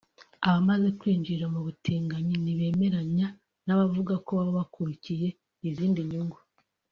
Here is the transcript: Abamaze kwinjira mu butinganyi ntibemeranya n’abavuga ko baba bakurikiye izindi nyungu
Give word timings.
Abamaze 0.47 0.87
kwinjira 0.99 1.45
mu 1.53 1.59
butinganyi 1.65 2.35
ntibemeranya 2.43 3.27
n’abavuga 3.65 4.13
ko 4.25 4.29
baba 4.37 4.53
bakurikiye 4.59 5.27
izindi 5.69 5.99
nyungu 6.09 6.39